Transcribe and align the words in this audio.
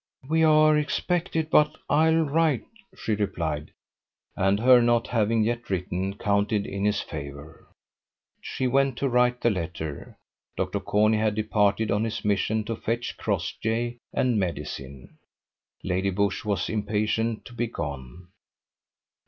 "We 0.27 0.43
are 0.43 0.75
expected, 0.79 1.51
but 1.51 1.75
I 1.87 2.09
will 2.09 2.23
write," 2.23 2.65
she 2.97 3.13
replied: 3.13 3.69
and 4.35 4.59
her 4.59 4.81
not 4.81 5.05
having 5.09 5.43
yet 5.43 5.69
written 5.69 6.17
counted 6.17 6.65
in 6.65 6.85
his 6.85 7.01
favour. 7.01 7.67
She 8.41 8.65
went 8.65 8.97
to 8.97 9.07
write 9.07 9.41
the 9.41 9.51
letter. 9.51 10.17
Dr. 10.57 10.79
Corney 10.79 11.17
had 11.19 11.35
departed 11.35 11.91
on 11.91 12.03
his 12.03 12.25
mission 12.25 12.63
to 12.63 12.75
fetch 12.75 13.15
Crossjay 13.15 13.97
and 14.11 14.39
medicine. 14.39 15.19
Lady 15.83 16.09
Busshe 16.09 16.43
was 16.45 16.67
impatient 16.67 17.45
to 17.45 17.53
be 17.53 17.67
gone. 17.67 18.29